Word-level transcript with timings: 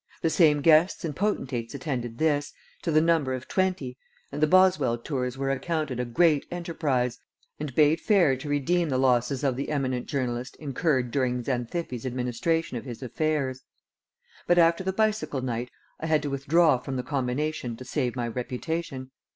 The 0.23 0.31
same 0.31 0.61
guests 0.63 1.05
and 1.05 1.15
potentates 1.15 1.75
attended 1.75 2.17
this, 2.17 2.53
to 2.81 2.89
the 2.89 3.01
number 3.01 3.35
of 3.35 3.47
twenty, 3.47 3.99
and 4.31 4.41
the 4.41 4.47
Boswell 4.47 4.97
tours 4.97 5.37
were 5.37 5.51
accounted 5.51 5.99
a 5.99 6.05
great 6.05 6.43
enterprise, 6.49 7.19
and 7.59 7.75
bade 7.75 8.01
fair 8.01 8.35
to 8.37 8.49
redeem 8.49 8.89
the 8.89 8.97
losses 8.97 9.43
of 9.43 9.55
the 9.55 9.69
eminent 9.69 10.07
journalist 10.07 10.55
incurred 10.55 11.11
during 11.11 11.43
Xanthippe's 11.43 12.03
administration 12.07 12.77
of 12.77 12.85
his 12.85 13.03
affairs; 13.03 13.61
but 14.47 14.57
after 14.57 14.83
the 14.83 14.91
bicycle 14.91 15.41
night 15.41 15.69
I 15.99 16.07
had 16.07 16.23
to 16.23 16.31
withdraw 16.31 16.79
from 16.79 16.95
the 16.95 17.03
combination 17.03 17.77
to 17.77 17.85
save 17.85 18.15
my 18.15 18.27
reputation. 18.27 19.11